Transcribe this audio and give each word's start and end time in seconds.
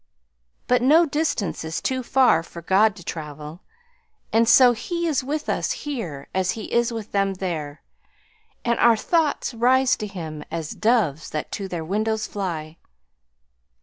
but 0.65 0.81
no 0.81 1.05
distance 1.05 1.63
is 1.63 1.79
too 1.79 2.01
far 2.01 2.41
for 2.41 2.59
God 2.63 2.95
to 2.95 3.03
travel 3.03 3.61
and 4.33 4.49
so 4.49 4.71
He 4.71 5.05
is 5.05 5.23
with 5.23 5.47
us 5.47 5.71
here 5.85 6.27
as 6.33 6.53
He 6.57 6.73
is 6.73 6.91
with 6.91 7.11
them 7.11 7.35
there,... 7.35 7.83
and 8.65 8.79
our 8.79 8.97
thoughts 8.97 9.53
rise 9.53 9.95
to 9.97 10.07
Him 10.07 10.43
'as 10.49 10.71
doves 10.71 11.29
that 11.29 11.51
to 11.51 11.67
their 11.67 11.85
windows 11.85 12.25
fly.' 12.25 12.77